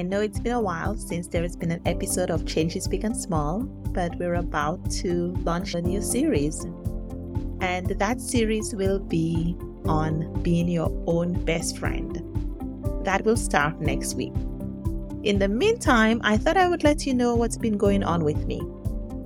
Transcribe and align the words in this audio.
I 0.00 0.02
know 0.02 0.22
it's 0.22 0.40
been 0.40 0.52
a 0.52 0.60
while 0.62 0.96
since 0.96 1.26
there 1.26 1.42
has 1.42 1.54
been 1.54 1.72
an 1.72 1.82
episode 1.84 2.30
of 2.30 2.46
Changes 2.46 2.88
Big 2.88 3.04
and 3.04 3.14
Small, 3.14 3.64
but 3.92 4.16
we're 4.16 4.36
about 4.36 4.90
to 4.92 5.34
launch 5.44 5.74
a 5.74 5.82
new 5.82 6.00
series. 6.00 6.64
And 7.60 7.86
that 7.86 8.18
series 8.18 8.74
will 8.74 8.98
be 8.98 9.58
on 9.84 10.42
being 10.42 10.70
your 10.70 10.90
own 11.06 11.44
best 11.44 11.76
friend. 11.76 12.14
That 13.04 13.26
will 13.26 13.36
start 13.36 13.78
next 13.82 14.14
week. 14.14 14.32
In 15.22 15.38
the 15.38 15.48
meantime, 15.48 16.22
I 16.24 16.38
thought 16.38 16.56
I 16.56 16.66
would 16.66 16.82
let 16.82 17.04
you 17.04 17.12
know 17.12 17.34
what's 17.34 17.58
been 17.58 17.76
going 17.76 18.02
on 18.02 18.24
with 18.24 18.46
me. 18.46 18.62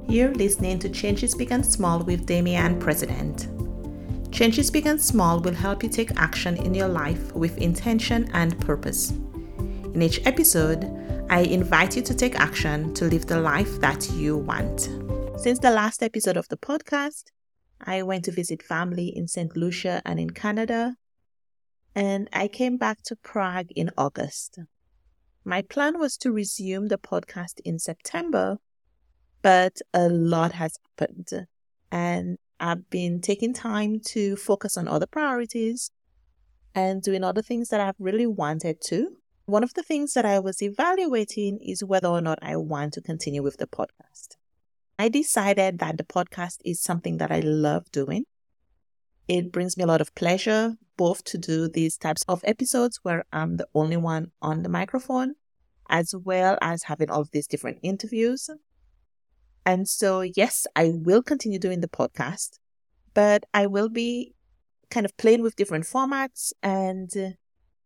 You're 0.09 0.35
listening 0.35 0.81
to 0.81 0.89
Changes 0.89 1.37
Big 1.37 1.53
and 1.53 1.65
Small 1.65 2.01
with 2.01 2.27
Damianne 2.27 2.81
President. 2.81 3.47
Changes 4.33 4.73
Big 4.73 4.87
and 4.87 5.01
Small 5.01 5.39
will 5.39 5.55
help 5.55 5.85
you 5.85 5.89
take 5.89 6.21
action 6.21 6.57
in 6.57 6.75
your 6.75 6.89
life 6.89 7.33
with 7.33 7.59
intention 7.59 8.29
and 8.33 8.61
purpose. 8.61 9.13
In 9.95 10.03
each 10.03 10.27
episode, 10.27 10.91
I 11.31 11.43
invite 11.43 11.95
you 11.95 12.03
to 12.03 12.13
take 12.13 12.35
action 12.35 12.93
to 12.95 13.05
live 13.05 13.27
the 13.27 13.39
life 13.39 13.79
that 13.79 14.11
you 14.11 14.37
want. 14.37 14.91
Since 15.37 15.61
the 15.61 15.71
last 15.71 16.03
episode 16.03 16.37
of 16.37 16.49
the 16.49 16.57
podcast, 16.57 17.27
I 17.81 18.03
went 18.03 18.25
to 18.25 18.33
visit 18.33 18.61
family 18.61 19.13
in 19.15 19.29
St. 19.29 19.57
Lucia 19.57 20.03
and 20.05 20.19
in 20.19 20.31
Canada, 20.31 20.97
and 21.95 22.29
I 22.33 22.49
came 22.49 22.77
back 22.77 23.03
to 23.05 23.15
Prague 23.15 23.69
in 23.77 23.93
August. 23.97 24.59
My 25.45 25.63
plan 25.63 26.01
was 26.01 26.17
to 26.19 26.33
resume 26.33 26.89
the 26.89 26.99
podcast 26.99 27.61
in 27.65 27.79
September, 27.79 28.59
but 29.43 29.79
a 29.93 30.09
lot 30.09 30.51
has 30.55 30.77
happened, 30.99 31.47
and 31.93 32.39
I've 32.59 32.91
been 32.91 33.21
taking 33.21 33.55
time 33.55 34.01
to 34.07 34.35
focus 34.35 34.77
on 34.77 34.89
other 34.89 35.07
priorities 35.07 35.93
and 36.75 37.01
doing 37.01 37.23
other 37.23 37.43
things 37.43 37.69
that 37.69 37.81
I've 37.81 37.95
really 38.01 38.27
wanted 38.27 38.81
to. 38.87 39.19
One 39.47 39.63
of 39.63 39.75
the 39.75 39.83
things 39.83 40.15
that 40.15 40.25
I 40.25 40.39
was 40.39 40.63
evaluating 40.63 41.59
is 41.59 41.85
whether 41.85 42.09
or 42.09 42.23
not 42.23 42.39
I 42.41 42.57
want 42.57 42.95
to 42.95 43.03
continue 43.03 43.43
with 43.43 43.59
the 43.59 43.67
podcast. 43.67 44.37
I 44.99 45.11
decided 45.11 45.81
that 45.81 45.99
the 45.99 46.05
podcast 46.05 46.61
is 46.65 46.81
something 46.81 47.19
that 47.19 47.31
I 47.31 47.41
love 47.41 47.91
doing. 47.93 48.25
It 49.29 49.53
brings 49.53 49.77
me 49.77 49.85
a 49.85 49.87
lot 49.87 50.01
of 50.01 50.15
pleasure, 50.15 50.77
both 50.97 51.25
to 51.25 51.37
do 51.37 51.69
these 51.69 51.99
types 51.99 52.25
of 52.27 52.43
episodes 52.45 53.01
where 53.03 53.27
I'm 53.35 53.59
the 53.59 53.69
only 53.75 53.99
one 53.99 54.31
on 54.41 54.63
the 54.63 54.71
microphone, 54.71 55.35
as 55.91 56.15
well 56.15 56.57
as 56.63 56.85
having 56.85 57.11
all 57.11 57.21
of 57.21 57.31
these 57.33 57.47
different 57.47 57.81
interviews. 57.83 58.49
And 59.67 59.87
so, 59.87 60.23
yes, 60.23 60.67
I 60.75 60.93
will 60.95 61.23
continue 61.23 61.59
doing 61.59 61.81
the 61.81 61.89
podcast, 61.89 62.61
but 63.13 63.45
I 63.53 63.67
will 63.67 63.91
be 63.91 64.35
kind 64.91 65.05
of 65.05 65.15
playing 65.19 65.43
with 65.43 65.57
different 65.57 65.85
formats 65.85 66.55
and 66.63 67.37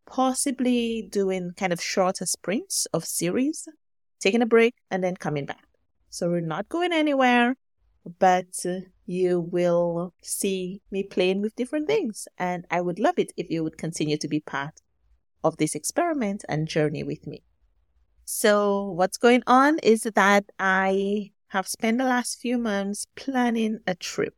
possibly 0.08 1.06
doing 1.10 1.52
kind 1.56 1.72
of 1.72 1.80
shorter 1.80 2.26
sprints 2.26 2.86
of 2.92 3.04
series, 3.04 3.68
taking 4.20 4.42
a 4.42 4.46
break 4.46 4.74
and 4.90 5.04
then 5.04 5.16
coming 5.16 5.46
back. 5.46 5.64
So 6.08 6.30
we're 6.30 6.40
not 6.40 6.68
going 6.68 6.92
anywhere, 6.92 7.56
but 8.18 8.46
uh, 8.64 8.80
you 9.04 9.40
will 9.40 10.14
see 10.22 10.80
me 10.90 11.02
playing 11.02 11.42
with 11.42 11.54
different 11.56 11.86
things. 11.86 12.26
And 12.38 12.66
I 12.70 12.80
would 12.80 12.98
love 12.98 13.18
it 13.18 13.32
if 13.36 13.50
you 13.50 13.62
would 13.62 13.76
continue 13.76 14.16
to 14.16 14.28
be 14.28 14.40
part 14.40 14.80
of 15.44 15.58
this 15.58 15.74
experiment 15.74 16.44
and 16.48 16.66
journey 16.66 17.02
with 17.02 17.26
me. 17.26 17.42
So 18.24 18.90
what's 18.90 19.18
going 19.18 19.42
on 19.46 19.78
is 19.82 20.02
that 20.02 20.44
I 20.58 21.32
have 21.48 21.68
spent 21.68 21.98
the 21.98 22.04
last 22.04 22.40
few 22.40 22.58
months 22.58 23.06
planning 23.14 23.80
a 23.86 23.94
trip. 23.94 24.34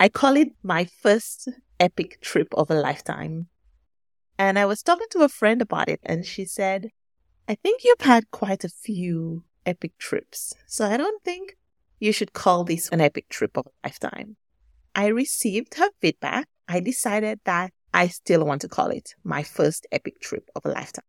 I 0.00 0.08
call 0.08 0.36
it 0.36 0.48
my 0.62 0.84
first 0.84 1.48
epic 1.78 2.20
trip 2.20 2.48
of 2.54 2.70
a 2.70 2.74
lifetime. 2.74 3.48
And 4.38 4.58
I 4.58 4.66
was 4.66 4.82
talking 4.82 5.06
to 5.10 5.22
a 5.22 5.28
friend 5.28 5.62
about 5.62 5.88
it, 5.88 6.00
and 6.02 6.26
she 6.26 6.44
said, 6.44 6.90
I 7.48 7.54
think 7.54 7.84
you've 7.84 8.00
had 8.00 8.30
quite 8.30 8.64
a 8.64 8.68
few 8.68 9.44
epic 9.64 9.96
trips. 9.98 10.54
So 10.66 10.86
I 10.86 10.96
don't 10.96 11.22
think 11.22 11.56
you 12.00 12.12
should 12.12 12.32
call 12.32 12.64
this 12.64 12.88
an 12.88 13.00
epic 13.00 13.28
trip 13.28 13.56
of 13.56 13.66
a 13.66 13.86
lifetime. 13.86 14.36
I 14.94 15.06
received 15.06 15.74
her 15.74 15.90
feedback. 16.00 16.48
I 16.68 16.80
decided 16.80 17.40
that 17.44 17.72
I 17.92 18.08
still 18.08 18.44
want 18.44 18.60
to 18.62 18.68
call 18.68 18.88
it 18.88 19.14
my 19.22 19.42
first 19.42 19.86
epic 19.92 20.20
trip 20.20 20.50
of 20.56 20.64
a 20.64 20.70
lifetime. 20.70 21.04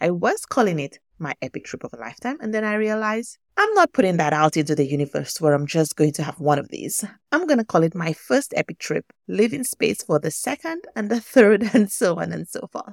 I 0.00 0.10
was 0.10 0.46
calling 0.46 0.78
it 0.78 1.00
my 1.20 1.34
epic 1.42 1.64
trip 1.64 1.84
of 1.84 1.92
a 1.92 1.96
lifetime. 1.96 2.38
And 2.40 2.52
then 2.54 2.64
I 2.64 2.74
realized 2.74 3.38
I'm 3.56 3.72
not 3.74 3.92
putting 3.92 4.18
that 4.18 4.32
out 4.32 4.56
into 4.56 4.74
the 4.74 4.86
universe 4.86 5.40
where 5.40 5.52
I'm 5.52 5.66
just 5.66 5.96
going 5.96 6.12
to 6.12 6.22
have 6.22 6.38
one 6.38 6.58
of 6.58 6.68
these. 6.68 7.04
I'm 7.32 7.46
going 7.46 7.58
to 7.58 7.64
call 7.64 7.82
it 7.82 7.94
my 7.94 8.12
first 8.12 8.54
epic 8.56 8.78
trip, 8.78 9.04
leave 9.26 9.52
in 9.52 9.64
space 9.64 10.02
for 10.02 10.20
the 10.20 10.30
second 10.30 10.84
and 10.94 11.10
the 11.10 11.20
third, 11.20 11.70
and 11.74 11.90
so 11.90 12.20
on 12.20 12.32
and 12.32 12.46
so 12.46 12.68
forth. 12.70 12.92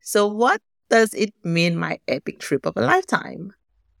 So, 0.00 0.26
what 0.28 0.60
does 0.88 1.12
it 1.14 1.34
mean, 1.42 1.76
my 1.76 1.98
epic 2.06 2.38
trip 2.38 2.66
of 2.66 2.76
a 2.76 2.82
lifetime? 2.82 3.52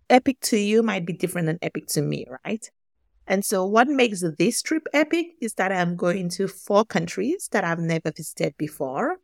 Epic 0.08 0.38
to 0.42 0.56
you 0.56 0.82
might 0.84 1.04
be 1.04 1.12
different 1.12 1.46
than 1.46 1.58
epic 1.60 1.88
to 1.88 2.02
me, 2.02 2.24
right? 2.44 2.70
And 3.26 3.44
so, 3.44 3.66
what 3.66 3.88
makes 3.88 4.22
this 4.38 4.62
trip 4.62 4.86
epic 4.92 5.26
is 5.40 5.54
that 5.54 5.72
I'm 5.72 5.96
going 5.96 6.28
to 6.30 6.46
four 6.46 6.84
countries 6.84 7.48
that 7.50 7.64
I've 7.64 7.80
never 7.80 8.12
visited 8.12 8.56
before. 8.56 9.16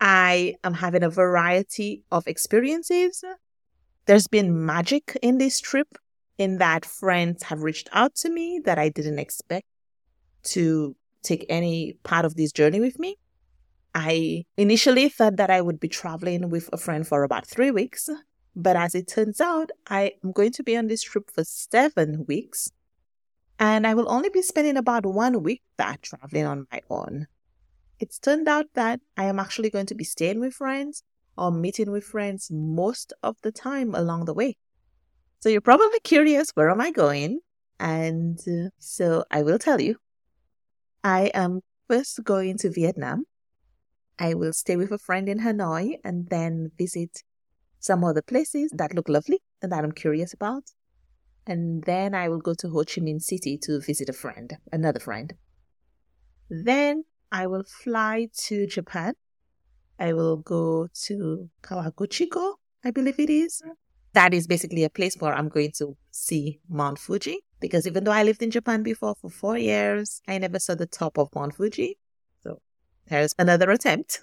I 0.00 0.54
am 0.62 0.74
having 0.74 1.02
a 1.02 1.10
variety 1.10 2.04
of 2.10 2.26
experiences. 2.26 3.24
There's 4.06 4.28
been 4.28 4.64
magic 4.64 5.18
in 5.22 5.38
this 5.38 5.60
trip 5.60 5.98
in 6.38 6.58
that 6.58 6.86
friends 6.86 7.42
have 7.44 7.62
reached 7.62 7.88
out 7.92 8.14
to 8.16 8.30
me 8.30 8.60
that 8.64 8.78
I 8.78 8.88
didn't 8.88 9.18
expect 9.18 9.66
to 10.44 10.94
take 11.22 11.44
any 11.48 11.94
part 12.04 12.24
of 12.24 12.36
this 12.36 12.52
journey 12.52 12.80
with 12.80 12.98
me. 12.98 13.16
I 13.94 14.44
initially 14.56 15.08
thought 15.08 15.36
that 15.36 15.50
I 15.50 15.60
would 15.60 15.80
be 15.80 15.88
traveling 15.88 16.48
with 16.48 16.70
a 16.72 16.76
friend 16.76 17.06
for 17.06 17.24
about 17.24 17.46
three 17.46 17.72
weeks, 17.72 18.08
but 18.54 18.76
as 18.76 18.94
it 18.94 19.08
turns 19.08 19.40
out, 19.40 19.70
I 19.88 20.12
am 20.22 20.30
going 20.30 20.52
to 20.52 20.62
be 20.62 20.76
on 20.76 20.86
this 20.86 21.02
trip 21.02 21.30
for 21.32 21.42
seven 21.42 22.24
weeks, 22.28 22.70
and 23.58 23.86
I 23.86 23.94
will 23.94 24.08
only 24.08 24.28
be 24.28 24.42
spending 24.42 24.76
about 24.76 25.04
one 25.04 25.42
week 25.42 25.62
that 25.78 26.02
traveling 26.02 26.44
on 26.44 26.66
my 26.70 26.82
own 26.88 27.26
it's 28.00 28.18
turned 28.18 28.48
out 28.48 28.66
that 28.74 29.00
I 29.16 29.24
am 29.24 29.38
actually 29.38 29.70
going 29.70 29.86
to 29.86 29.94
be 29.94 30.04
staying 30.04 30.40
with 30.40 30.54
friends 30.54 31.02
or 31.36 31.50
meeting 31.50 31.90
with 31.90 32.04
friends 32.04 32.50
most 32.50 33.12
of 33.22 33.36
the 33.42 33.52
time 33.52 33.94
along 33.94 34.24
the 34.24 34.34
way. 34.34 34.56
So 35.40 35.48
you're 35.48 35.60
probably 35.60 36.00
curious, 36.00 36.50
where 36.54 36.70
am 36.70 36.80
I 36.80 36.90
going? 36.90 37.40
And 37.78 38.38
uh, 38.40 38.70
so 38.78 39.24
I 39.30 39.42
will 39.42 39.58
tell 39.58 39.80
you. 39.80 39.96
I 41.04 41.30
am 41.32 41.60
first 41.86 42.24
going 42.24 42.58
to 42.58 42.70
Vietnam. 42.70 43.24
I 44.18 44.34
will 44.34 44.52
stay 44.52 44.76
with 44.76 44.90
a 44.90 44.98
friend 44.98 45.28
in 45.28 45.40
Hanoi 45.40 45.98
and 46.04 46.28
then 46.28 46.72
visit 46.76 47.22
some 47.78 48.02
other 48.02 48.22
places 48.22 48.72
that 48.76 48.94
look 48.94 49.08
lovely 49.08 49.40
and 49.62 49.70
that 49.70 49.84
I'm 49.84 49.92
curious 49.92 50.32
about. 50.34 50.64
And 51.46 51.84
then 51.84 52.14
I 52.14 52.28
will 52.28 52.40
go 52.40 52.54
to 52.54 52.68
Ho 52.68 52.78
Chi 52.84 53.00
Minh 53.00 53.22
City 53.22 53.56
to 53.62 53.80
visit 53.80 54.08
a 54.08 54.12
friend, 54.12 54.58
another 54.72 55.00
friend. 55.00 55.34
Then 56.50 57.04
I 57.30 57.46
will 57.46 57.64
fly 57.64 58.28
to 58.46 58.66
Japan. 58.66 59.14
I 59.98 60.12
will 60.12 60.36
go 60.36 60.88
to 61.06 61.50
Kawaguchiko, 61.62 62.54
I 62.84 62.90
believe 62.90 63.18
it 63.18 63.30
is. 63.30 63.62
That 64.14 64.32
is 64.32 64.46
basically 64.46 64.84
a 64.84 64.90
place 64.90 65.16
where 65.18 65.34
I'm 65.34 65.48
going 65.48 65.72
to 65.78 65.96
see 66.10 66.60
Mount 66.68 66.98
Fuji. 66.98 67.40
Because 67.60 67.86
even 67.86 68.04
though 68.04 68.12
I 68.12 68.22
lived 68.22 68.42
in 68.42 68.50
Japan 68.50 68.82
before 68.82 69.16
for 69.20 69.28
four 69.28 69.58
years, 69.58 70.22
I 70.28 70.38
never 70.38 70.58
saw 70.58 70.74
the 70.74 70.86
top 70.86 71.18
of 71.18 71.28
Mount 71.34 71.56
Fuji. 71.56 71.98
So 72.42 72.60
there's 73.08 73.34
another 73.38 73.70
attempt. 73.70 74.22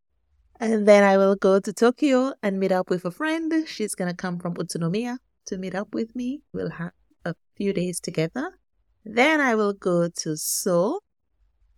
and 0.60 0.86
then 0.86 1.02
I 1.02 1.16
will 1.16 1.36
go 1.36 1.58
to 1.58 1.72
Tokyo 1.72 2.34
and 2.42 2.60
meet 2.60 2.72
up 2.72 2.90
with 2.90 3.04
a 3.04 3.10
friend. 3.10 3.52
She's 3.66 3.94
going 3.94 4.10
to 4.10 4.16
come 4.16 4.38
from 4.38 4.54
Utsunomiya 4.54 5.18
to 5.46 5.58
meet 5.58 5.74
up 5.74 5.94
with 5.94 6.14
me. 6.14 6.42
We'll 6.52 6.70
have 6.70 6.92
a 7.24 7.34
few 7.56 7.72
days 7.72 8.00
together. 8.00 8.58
Then 9.04 9.40
I 9.40 9.54
will 9.54 9.72
go 9.72 10.08
to 10.08 10.36
Seoul 10.36 11.03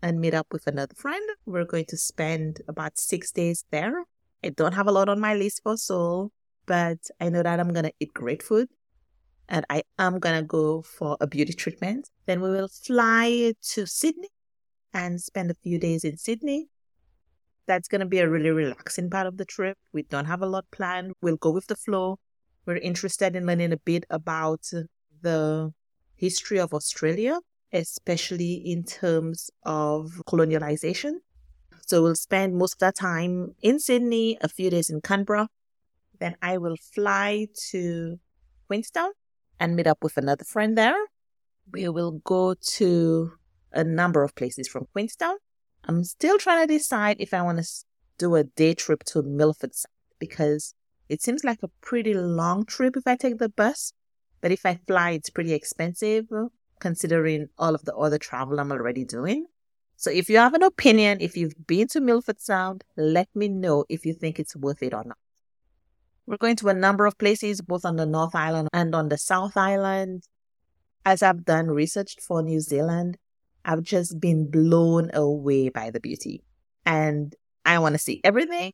and 0.06 0.20
meet 0.20 0.34
up 0.34 0.46
with 0.52 0.68
another 0.68 0.94
friend. 0.94 1.28
We're 1.46 1.64
going 1.64 1.86
to 1.86 1.96
spend 1.96 2.60
about 2.68 2.96
six 2.96 3.32
days 3.32 3.64
there. 3.72 4.04
I 4.44 4.50
don't 4.50 4.74
have 4.74 4.86
a 4.86 4.92
lot 4.92 5.08
on 5.08 5.18
my 5.18 5.34
list 5.34 5.62
for 5.64 5.76
Seoul, 5.76 6.30
but 6.64 6.98
I 7.20 7.28
know 7.28 7.42
that 7.42 7.58
I'm 7.58 7.72
going 7.72 7.86
to 7.86 7.92
eat 7.98 8.14
great 8.14 8.40
food 8.40 8.68
and 9.48 9.66
I 9.68 9.82
am 9.98 10.20
going 10.20 10.36
to 10.36 10.46
go 10.46 10.82
for 10.82 11.16
a 11.20 11.26
beauty 11.26 11.52
treatment. 11.52 12.08
Then 12.26 12.40
we 12.40 12.50
will 12.50 12.68
fly 12.68 13.54
to 13.72 13.86
Sydney 13.86 14.28
and 14.94 15.20
spend 15.20 15.50
a 15.50 15.54
few 15.54 15.76
days 15.76 16.04
in 16.04 16.16
Sydney. 16.18 16.68
That's 17.66 17.88
going 17.88 18.00
to 18.00 18.06
be 18.06 18.20
a 18.20 18.28
really 18.28 18.50
relaxing 18.50 19.10
part 19.10 19.26
of 19.26 19.38
the 19.38 19.44
trip. 19.44 19.76
We 19.92 20.04
don't 20.04 20.26
have 20.26 20.42
a 20.42 20.46
lot 20.46 20.66
planned. 20.70 21.14
We'll 21.20 21.36
go 21.36 21.50
with 21.50 21.66
the 21.66 21.74
flow. 21.74 22.20
We're 22.64 22.76
interested 22.76 23.34
in 23.34 23.44
learning 23.44 23.72
a 23.72 23.76
bit 23.78 24.04
about 24.08 24.70
the 25.20 25.72
history 26.14 26.60
of 26.60 26.72
Australia 26.72 27.40
especially 27.72 28.54
in 28.54 28.84
terms 28.84 29.50
of 29.64 30.22
colonialization. 30.26 31.20
So 31.86 32.02
we'll 32.02 32.14
spend 32.16 32.56
most 32.56 32.74
of 32.74 32.78
the 32.80 32.92
time 32.92 33.54
in 33.62 33.78
Sydney, 33.78 34.38
a 34.40 34.48
few 34.48 34.70
days 34.70 34.90
in 34.90 35.00
Canberra. 35.00 35.48
Then 36.18 36.36
I 36.42 36.58
will 36.58 36.76
fly 36.76 37.48
to 37.70 38.18
Queenstown 38.66 39.12
and 39.60 39.76
meet 39.76 39.86
up 39.86 40.02
with 40.02 40.16
another 40.16 40.44
friend 40.44 40.76
there. 40.76 40.96
We 41.72 41.88
will 41.88 42.12
go 42.24 42.54
to 42.54 43.32
a 43.72 43.84
number 43.84 44.22
of 44.22 44.34
places 44.34 44.68
from 44.68 44.86
Queenstown. 44.92 45.36
I'm 45.84 46.02
still 46.04 46.38
trying 46.38 46.66
to 46.66 46.74
decide 46.74 47.16
if 47.20 47.32
I 47.32 47.42
want 47.42 47.58
to 47.62 47.68
do 48.18 48.34
a 48.34 48.44
day 48.44 48.74
trip 48.74 49.04
to 49.04 49.22
Milford 49.22 49.72
because 50.18 50.74
It 51.08 51.22
seems 51.22 51.44
like 51.44 51.62
a 51.62 51.68
pretty 51.80 52.14
long 52.14 52.64
trip 52.64 52.96
if 52.96 53.06
I 53.06 53.16
take 53.16 53.38
the 53.38 53.48
bus, 53.48 53.92
but 54.40 54.50
if 54.50 54.66
I 54.66 54.80
fly, 54.86 55.10
it's 55.12 55.30
pretty 55.30 55.52
expensive 55.52 56.26
considering 56.80 57.48
all 57.58 57.74
of 57.74 57.84
the 57.84 57.94
other 57.94 58.18
travel 58.18 58.60
I'm 58.60 58.72
already 58.72 59.04
doing. 59.04 59.46
So 59.96 60.10
if 60.10 60.28
you 60.28 60.36
have 60.36 60.54
an 60.54 60.62
opinion, 60.62 61.18
if 61.20 61.36
you've 61.36 61.66
been 61.66 61.88
to 61.88 62.00
Milford 62.00 62.40
Sound, 62.40 62.84
let 62.96 63.28
me 63.34 63.48
know 63.48 63.84
if 63.88 64.04
you 64.04 64.12
think 64.12 64.38
it's 64.38 64.54
worth 64.54 64.82
it 64.82 64.92
or 64.92 65.04
not. 65.04 65.16
We're 66.26 66.36
going 66.36 66.56
to 66.56 66.68
a 66.68 66.74
number 66.74 67.06
of 67.06 67.16
places, 67.18 67.60
both 67.60 67.84
on 67.84 67.96
the 67.96 68.04
North 68.04 68.34
Island 68.34 68.68
and 68.72 68.94
on 68.94 69.08
the 69.08 69.16
South 69.16 69.56
Island. 69.56 70.24
As 71.04 71.22
I've 71.22 71.44
done 71.44 71.68
research 71.68 72.16
for 72.20 72.42
New 72.42 72.60
Zealand, 72.60 73.16
I've 73.64 73.82
just 73.82 74.20
been 74.20 74.50
blown 74.50 75.10
away 75.14 75.68
by 75.70 75.90
the 75.90 76.00
beauty. 76.00 76.42
And 76.84 77.34
I 77.64 77.78
want 77.78 77.94
to 77.94 77.98
see 77.98 78.20
everything, 78.22 78.72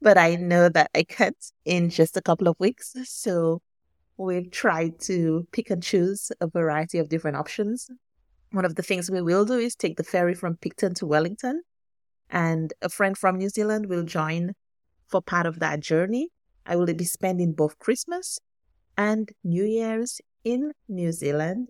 but 0.00 0.16
I 0.16 0.36
know 0.36 0.68
that 0.68 0.90
I 0.94 1.02
can't 1.02 1.36
in 1.64 1.90
just 1.90 2.16
a 2.16 2.22
couple 2.22 2.48
of 2.48 2.56
weeks. 2.58 2.94
So 3.04 3.60
we've 4.16 4.50
tried 4.50 5.00
to 5.00 5.46
pick 5.52 5.70
and 5.70 5.82
choose 5.82 6.30
a 6.40 6.46
variety 6.46 6.98
of 6.98 7.08
different 7.08 7.36
options. 7.36 7.90
One 8.50 8.64
of 8.64 8.74
the 8.74 8.82
things 8.82 9.10
we 9.10 9.22
will 9.22 9.44
do 9.44 9.54
is 9.54 9.74
take 9.74 9.96
the 9.96 10.04
ferry 10.04 10.34
from 10.34 10.56
Picton 10.56 10.94
to 10.94 11.06
Wellington, 11.06 11.62
and 12.30 12.72
a 12.82 12.88
friend 12.88 13.16
from 13.16 13.38
New 13.38 13.48
Zealand 13.48 13.86
will 13.86 14.04
join 14.04 14.52
for 15.08 15.22
part 15.22 15.46
of 15.46 15.58
that 15.60 15.80
journey. 15.80 16.28
I 16.66 16.76
will 16.76 16.86
be 16.86 17.04
spending 17.04 17.52
both 17.52 17.78
Christmas 17.78 18.38
and 18.96 19.30
New 19.42 19.64
Year's 19.64 20.20
in 20.44 20.72
New 20.88 21.12
Zealand, 21.12 21.68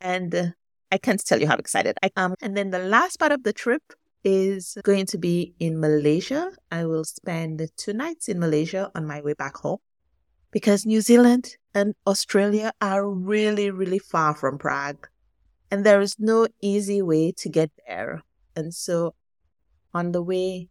and 0.00 0.34
uh, 0.34 0.46
I 0.90 0.98
can't 0.98 1.24
tell 1.24 1.40
you 1.40 1.46
how 1.46 1.56
excited 1.56 1.96
I 2.02 2.10
am. 2.16 2.34
And 2.42 2.56
then 2.56 2.70
the 2.70 2.80
last 2.80 3.18
part 3.18 3.32
of 3.32 3.42
the 3.42 3.52
trip 3.52 3.82
is 4.24 4.76
going 4.82 5.06
to 5.06 5.18
be 5.18 5.54
in 5.60 5.80
Malaysia. 5.80 6.50
I 6.70 6.84
will 6.84 7.04
spend 7.04 7.68
two 7.76 7.92
nights 7.92 8.28
in 8.28 8.40
Malaysia 8.40 8.90
on 8.94 9.06
my 9.06 9.20
way 9.20 9.34
back 9.34 9.56
home 9.58 9.78
because 10.50 10.86
New 10.86 11.00
Zealand 11.00 11.56
and 11.76 11.94
Australia 12.06 12.72
are 12.80 13.06
really, 13.06 13.70
really 13.70 13.98
far 13.98 14.34
from 14.34 14.56
Prague. 14.56 15.08
And 15.70 15.84
there 15.84 16.00
is 16.00 16.16
no 16.18 16.46
easy 16.62 17.02
way 17.02 17.32
to 17.36 17.50
get 17.50 17.70
there. 17.86 18.22
And 18.56 18.72
so 18.72 19.14
on 19.92 20.12
the 20.12 20.22
way 20.22 20.70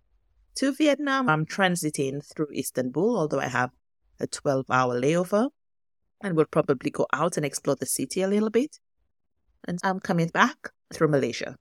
to 0.56 0.72
Vietnam, 0.72 1.30
I'm 1.30 1.46
transiting 1.46 2.26
through 2.26 2.48
Istanbul, 2.58 3.20
although 3.20 3.40
I 3.40 3.50
have 3.50 3.70
a 4.20 4.26
12 4.26 4.66
hour 4.72 5.00
layover 5.00 5.50
and 6.24 6.36
will 6.36 6.50
probably 6.50 6.90
go 6.90 7.06
out 7.14 7.38
and 7.38 7.46
explore 7.46 7.76
the 7.76 7.86
city 7.86 8.24
a 8.24 8.28
little 8.28 8.50
bit. 8.50 8.80
And 9.68 9.78
I'm 9.84 10.00
coming 10.00 10.30
back 10.30 10.58
through 10.92 11.10
Malaysia. 11.10 11.56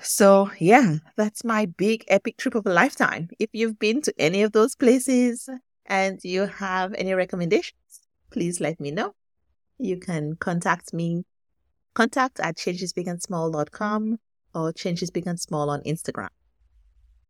So, 0.00 0.50
yeah, 0.58 0.96
that's 1.16 1.44
my 1.44 1.64
big 1.64 2.04
epic 2.08 2.36
trip 2.36 2.54
of 2.54 2.66
a 2.66 2.72
lifetime. 2.72 3.30
If 3.38 3.48
you've 3.54 3.78
been 3.78 4.02
to 4.02 4.12
any 4.18 4.42
of 4.42 4.52
those 4.52 4.74
places, 4.76 5.48
and 5.86 6.20
you 6.22 6.46
have 6.46 6.94
any 6.94 7.14
recommendations, 7.14 7.76
please 8.32 8.60
let 8.60 8.80
me 8.80 8.90
know. 8.90 9.14
You 9.78 9.98
can 9.98 10.36
contact 10.36 10.92
me, 10.92 11.24
contact 11.94 12.40
at 12.40 12.56
changesbigandsmall.com 12.56 14.18
or 14.54 14.72
changesbigandsmall 14.72 15.68
on 15.68 15.82
Instagram. 15.82 16.28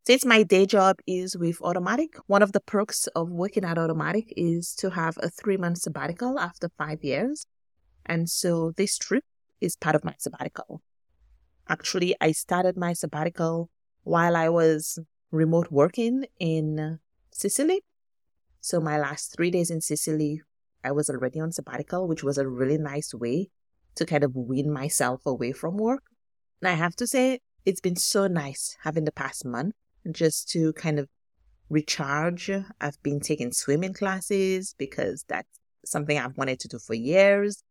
Since 0.05 0.25
my 0.25 0.43
day 0.43 0.67
job 0.67 0.97
is 1.07 1.37
with 1.37 1.59
Automattic, 1.61 2.15
one 2.27 2.43
of 2.43 2.53
the 2.53 2.61
perks 2.61 3.07
of 3.09 3.31
working 3.31 3.65
at 3.65 3.77
Automattic 3.77 4.33
is 4.37 4.75
to 4.77 4.91
have 4.91 5.17
a 5.23 5.29
three 5.29 5.57
month 5.57 5.79
sabbatical 5.79 6.39
after 6.39 6.69
five 6.77 7.05
years. 7.05 7.47
And 8.07 8.29
so 8.29 8.73
this 8.77 8.99
trip 8.99 9.25
is 9.61 9.77
part 9.77 9.95
of 9.95 10.05
my 10.05 10.15
sabbatical. 10.19 10.83
Actually, 11.69 12.17
I 12.21 12.33
started 12.33 12.77
my 12.77 12.93
sabbatical 12.95 13.71
while 14.03 14.37
I 14.37 14.49
was 14.49 14.99
remote 15.31 15.69
working 15.71 16.27
in 16.41 16.99
Sicily 17.31 17.83
so 18.65 18.81
my 18.81 18.97
last 18.97 19.35
three 19.35 19.51
days 19.51 19.73
in 19.73 19.81
Sicily, 19.81 20.41
I 20.85 20.93
was 20.93 21.09
already 21.09 21.41
on 21.41 21.53
sabbatical, 21.53 22.09
which 22.09 22.25
was 22.25 22.39
a 22.39 22.49
really 22.49 22.79
nice 22.79 23.15
way 23.15 23.49
to 23.95 24.07
kind 24.07 24.25
of 24.25 24.35
wean 24.35 24.73
myself 24.73 25.25
away 25.27 25.53
from 25.53 25.77
work. 25.77 26.05
And 26.61 26.69
I 26.69 26.75
have 26.75 26.97
to 26.97 27.07
say, 27.07 27.41
it's 27.65 27.81
been 27.81 27.97
so 27.97 28.27
nice 28.27 28.77
having 28.83 29.05
the 29.05 29.13
past 29.13 29.45
month 29.45 29.75
just 30.11 30.49
to 30.51 30.73
kind 30.73 30.99
of 30.99 31.09
recharge. 31.69 32.51
I've 32.81 33.03
been 33.03 33.21
taking 33.21 33.53
swimming 33.53 33.95
classes 33.95 34.75
because 34.79 35.25
that's 35.29 35.61
something 35.85 36.19
I've 36.19 36.37
wanted 36.37 36.61
to 36.61 36.69
do 36.69 36.79
for 36.79 36.95
years. 36.95 37.63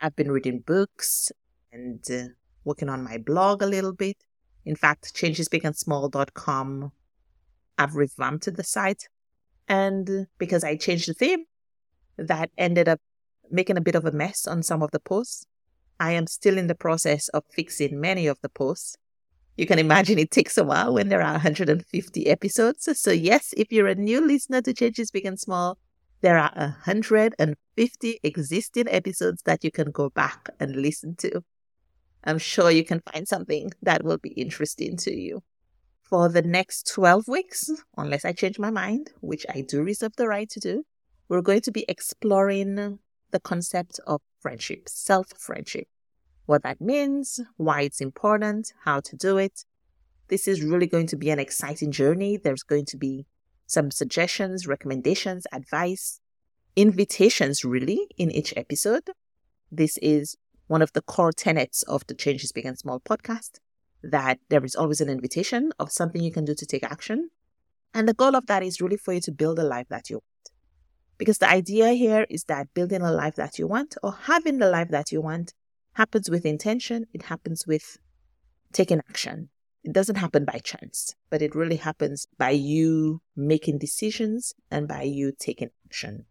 I've 0.00 0.16
been 0.16 0.30
reading 0.30 0.60
books 0.60 1.32
and 1.72 2.04
uh, 2.10 2.28
working 2.64 2.88
on 2.88 3.04
my 3.04 3.18
blog 3.18 3.62
a 3.62 3.66
little 3.66 3.92
bit. 3.92 4.16
In 4.64 4.76
fact, 4.76 5.14
changesbigandsmall.com, 5.14 6.92
I've 7.78 7.94
revamped 7.94 8.54
the 8.54 8.64
site 8.64 9.08
and 9.68 10.26
because 10.38 10.64
I 10.64 10.76
changed 10.76 11.08
the 11.08 11.14
theme, 11.14 11.44
that 12.18 12.50
ended 12.56 12.88
up 12.88 13.00
making 13.50 13.76
a 13.76 13.80
bit 13.80 13.94
of 13.94 14.04
a 14.04 14.12
mess 14.12 14.46
on 14.46 14.62
some 14.62 14.82
of 14.82 14.90
the 14.90 15.00
posts. 15.00 15.46
I 15.98 16.12
am 16.12 16.26
still 16.26 16.58
in 16.58 16.66
the 16.66 16.74
process 16.74 17.28
of 17.28 17.44
fixing 17.52 18.00
many 18.00 18.26
of 18.26 18.38
the 18.42 18.48
posts. 18.48 18.96
You 19.56 19.66
can 19.66 19.78
imagine 19.78 20.18
it 20.18 20.30
takes 20.30 20.58
a 20.58 20.64
while 20.64 20.92
when 20.92 21.08
there 21.08 21.22
are 21.22 21.32
150 21.32 22.26
episodes. 22.26 22.88
So, 23.00 23.10
yes, 23.10 23.54
if 23.56 23.72
you're 23.72 23.86
a 23.86 23.94
new 23.94 24.20
listener 24.20 24.60
to 24.62 24.74
Changes 24.74 25.10
Big 25.10 25.24
and 25.24 25.40
Small, 25.40 25.78
there 26.20 26.36
are 26.36 26.52
150 26.54 28.20
existing 28.22 28.88
episodes 28.88 29.42
that 29.44 29.64
you 29.64 29.70
can 29.70 29.90
go 29.90 30.10
back 30.10 30.50
and 30.60 30.76
listen 30.76 31.16
to. 31.16 31.42
I'm 32.24 32.38
sure 32.38 32.70
you 32.70 32.84
can 32.84 33.02
find 33.12 33.26
something 33.26 33.70
that 33.82 34.02
will 34.02 34.18
be 34.18 34.30
interesting 34.30 34.96
to 34.98 35.14
you 35.14 35.42
for 36.02 36.28
the 36.28 36.42
next 36.42 36.92
12 36.92 37.26
weeks, 37.28 37.70
unless 37.96 38.24
I 38.24 38.32
change 38.32 38.58
my 38.58 38.70
mind, 38.70 39.10
which 39.20 39.46
I 39.48 39.62
do 39.62 39.82
reserve 39.82 40.16
the 40.16 40.28
right 40.28 40.48
to 40.50 40.60
do, 40.60 40.84
we're 41.28 41.42
going 41.42 41.60
to 41.62 41.72
be 41.72 41.84
exploring 41.88 42.98
the 43.30 43.40
concept 43.40 44.00
of 44.06 44.20
friendship, 44.40 44.88
self 44.88 45.28
friendship, 45.36 45.88
what 46.46 46.62
that 46.62 46.80
means, 46.80 47.40
why 47.56 47.82
it's 47.82 48.00
important, 48.00 48.72
how 48.84 49.00
to 49.00 49.16
do 49.16 49.36
it. 49.36 49.64
This 50.28 50.48
is 50.48 50.62
really 50.62 50.86
going 50.86 51.06
to 51.08 51.16
be 51.16 51.30
an 51.30 51.38
exciting 51.38 51.92
journey. 51.92 52.36
There's 52.36 52.62
going 52.62 52.86
to 52.86 52.96
be 52.96 53.26
some 53.66 53.90
suggestions, 53.90 54.66
recommendations, 54.66 55.46
advice, 55.52 56.20
invitations, 56.76 57.64
really, 57.64 58.06
in 58.16 58.30
each 58.30 58.54
episode. 58.56 59.10
This 59.70 59.98
is 59.98 60.36
one 60.68 60.82
of 60.82 60.92
the 60.92 61.02
core 61.02 61.32
tenets 61.32 61.82
of 61.84 62.06
the 62.06 62.14
Changes 62.14 62.52
Big 62.52 62.66
and 62.66 62.78
Small 62.78 63.00
podcast 63.00 63.58
that 64.02 64.38
there 64.48 64.64
is 64.64 64.76
always 64.76 65.00
an 65.00 65.08
invitation 65.08 65.72
of 65.78 65.90
something 65.90 66.22
you 66.22 66.32
can 66.32 66.44
do 66.44 66.54
to 66.54 66.66
take 66.66 66.84
action. 66.84 67.30
And 67.92 68.08
the 68.08 68.14
goal 68.14 68.36
of 68.36 68.46
that 68.46 68.62
is 68.62 68.80
really 68.80 68.96
for 68.96 69.12
you 69.14 69.20
to 69.22 69.32
build 69.32 69.58
a 69.58 69.64
life 69.64 69.88
that 69.88 70.10
you. 70.10 70.22
Because 71.18 71.38
the 71.38 71.48
idea 71.48 71.92
here 71.92 72.26
is 72.28 72.44
that 72.44 72.72
building 72.74 73.02
a 73.02 73.10
life 73.10 73.36
that 73.36 73.58
you 73.58 73.66
want 73.66 73.96
or 74.02 74.12
having 74.12 74.58
the 74.58 74.68
life 74.68 74.88
that 74.90 75.12
you 75.12 75.20
want 75.20 75.54
happens 75.94 76.28
with 76.28 76.44
intention, 76.44 77.06
it 77.14 77.22
happens 77.22 77.66
with 77.66 77.98
taking 78.72 79.00
action. 79.08 79.48
It 79.82 79.92
doesn't 79.92 80.16
happen 80.16 80.44
by 80.44 80.58
chance, 80.58 81.14
but 81.30 81.42
it 81.42 81.54
really 81.54 81.76
happens 81.76 82.26
by 82.36 82.50
you 82.50 83.22
making 83.34 83.78
decisions 83.78 84.52
and 84.70 84.88
by 84.88 85.02
you 85.02 85.32
taking 85.38 85.70
action. 85.86 86.26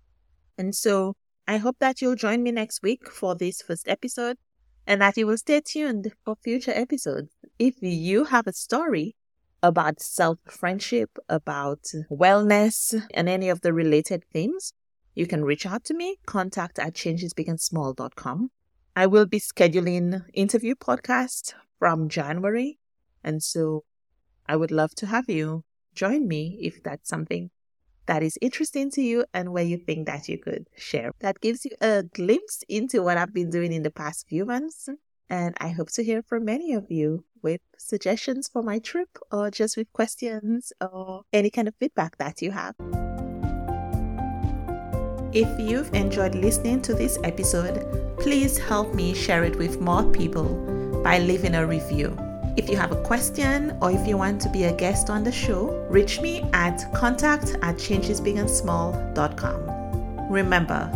And 0.57 0.75
so 0.75 1.15
I 1.47 1.57
hope 1.57 1.77
that 1.79 2.01
you'll 2.01 2.15
join 2.15 2.43
me 2.43 2.51
next 2.51 2.83
week 2.83 3.09
for 3.09 3.35
this 3.35 3.61
first 3.61 3.87
episode 3.87 4.37
and 4.85 5.01
that 5.01 5.17
you 5.17 5.25
will 5.25 5.37
stay 5.37 5.61
tuned 5.61 6.11
for 6.23 6.35
future 6.43 6.73
episodes. 6.73 7.29
If 7.57 7.75
you 7.81 8.25
have 8.25 8.45
a 8.45 8.53
story 8.53 9.15
about 9.61 10.01
self 10.01 10.39
friendship, 10.47 11.17
about 11.29 11.83
wellness, 12.11 12.93
and 13.13 13.27
any 13.29 13.49
of 13.49 13.61
the 13.61 13.73
related 13.73 14.23
themes, 14.31 14.73
you 15.15 15.25
can 15.25 15.43
reach 15.43 15.65
out 15.65 15.83
to 15.85 15.93
me, 15.93 16.17
contact 16.25 16.77
at 16.77 16.93
changesbigandsmall.com. 16.93 18.51
I 18.95 19.07
will 19.07 19.25
be 19.25 19.39
scheduling 19.39 20.23
interview 20.33 20.75
podcasts 20.75 21.53
from 21.79 22.09
January. 22.09 22.79
And 23.23 23.41
so 23.41 23.83
I 24.47 24.55
would 24.55 24.71
love 24.71 24.93
to 24.95 25.07
have 25.07 25.29
you 25.29 25.63
join 25.93 26.27
me 26.27 26.59
if 26.61 26.83
that's 26.83 27.09
something 27.09 27.49
that 28.05 28.21
is 28.21 28.37
interesting 28.41 28.91
to 28.91 29.01
you 29.01 29.25
and 29.33 29.51
where 29.51 29.63
you 29.63 29.77
think 29.77 30.05
that 30.05 30.29
you 30.29 30.37
could 30.37 30.67
share. 30.77 31.11
That 31.19 31.41
gives 31.41 31.65
you 31.65 31.71
a 31.81 32.03
glimpse 32.03 32.63
into 32.69 33.01
what 33.01 33.17
I've 33.17 33.33
been 33.33 33.49
doing 33.49 33.73
in 33.73 33.83
the 33.83 33.91
past 33.91 34.27
few 34.27 34.45
months. 34.45 34.87
And 35.29 35.55
I 35.59 35.69
hope 35.69 35.89
to 35.91 36.03
hear 36.03 36.21
from 36.21 36.45
many 36.45 36.73
of 36.73 36.91
you 36.91 37.23
with 37.41 37.61
suggestions 37.77 38.47
for 38.47 38.63
my 38.63 38.79
trip 38.79 39.09
or 39.31 39.51
just 39.51 39.77
with 39.77 39.91
questions 39.93 40.73
or 40.81 41.23
any 41.33 41.49
kind 41.49 41.67
of 41.67 41.75
feedback 41.75 42.17
that 42.17 42.41
you 42.41 42.51
have. 42.51 42.75
If 45.33 45.59
you've 45.59 45.93
enjoyed 45.93 46.33
listening 46.33 46.81
to 46.83 46.93
this 46.93 47.19
episode, 47.23 48.17
please 48.19 48.57
help 48.57 48.93
me 48.93 49.13
share 49.13 49.43
it 49.43 49.57
with 49.57 49.81
more 49.81 50.03
people 50.03 51.01
by 51.03 51.19
leaving 51.19 51.55
a 51.55 51.67
review. 51.67 52.17
If 52.55 52.69
you 52.69 52.77
have 52.77 52.93
a 52.93 53.03
question 53.03 53.77
or 53.81 53.91
if 53.91 54.07
you 54.07 54.15
want 54.17 54.39
to 54.41 54.49
be 54.49 54.63
a 54.63 54.73
guest 54.73 55.09
on 55.09 55.25
the 55.25 55.31
show, 55.31 55.85
reach 55.89 56.21
me 56.21 56.49
at 56.53 56.85
contact 56.93 57.57
at 57.61 57.75
changesbigandsmall.com. 57.75 60.31
Remember, 60.31 60.89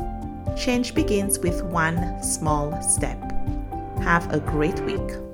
change 0.57 0.95
begins 0.95 1.37
with 1.39 1.61
one 1.63 2.23
small 2.23 2.81
step. 2.81 3.28
Have 4.01 4.33
a 4.33 4.39
great 4.39 4.79
week. 4.81 5.28